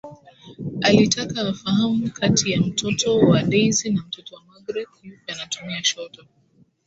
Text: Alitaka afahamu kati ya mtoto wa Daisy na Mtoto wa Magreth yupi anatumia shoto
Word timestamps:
Alitaka 0.81 1.41
afahamu 1.41 2.09
kati 2.11 2.51
ya 2.51 2.61
mtoto 2.61 3.17
wa 3.19 3.43
Daisy 3.43 3.89
na 3.91 4.01
Mtoto 4.07 4.35
wa 4.35 4.41
Magreth 4.53 5.03
yupi 5.03 5.31
anatumia 5.31 5.83
shoto 5.83 6.25